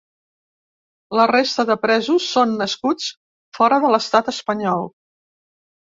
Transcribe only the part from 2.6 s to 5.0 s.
nascuts fora de l’estat espanyol.